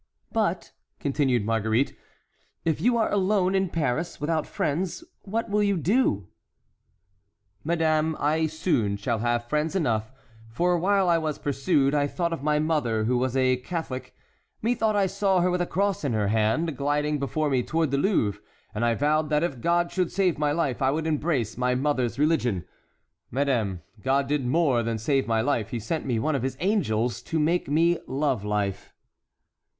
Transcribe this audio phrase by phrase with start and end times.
[0.31, 1.95] "But," continued Marguerite,
[2.65, 6.27] "if you are alone in Paris, without friends, what will you do?"
[7.63, 10.11] "Madame, I soon shall have friends enough,
[10.49, 14.15] for while I was pursued I thought of my mother, who was a Catholic;
[14.59, 17.99] methought I saw her with a cross in her hand gliding before me toward the
[17.99, 18.41] Louvre,
[18.73, 22.17] and I vowed that if God should save my life I would embrace my mother's
[22.17, 22.65] religion.
[23.29, 27.21] Madame, God did more than save my life, he sent me one of his angels
[27.21, 28.95] to make me love life."